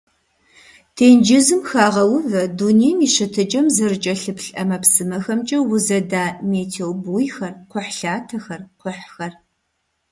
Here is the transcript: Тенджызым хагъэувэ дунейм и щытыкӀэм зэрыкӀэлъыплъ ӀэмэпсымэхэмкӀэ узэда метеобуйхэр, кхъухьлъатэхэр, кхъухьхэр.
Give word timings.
Тенджызым 0.95 1.61
хагъэувэ 1.69 2.41
дунейм 2.57 2.99
и 3.07 3.09
щытыкӀэм 3.13 3.65
зэрыкӀэлъыплъ 3.75 4.47
ӀэмэпсымэхэмкӀэ 4.53 5.59
узэда 5.71 6.25
метеобуйхэр, 6.49 7.53
кхъухьлъатэхэр, 7.69 8.61
кхъухьхэр. 8.79 9.33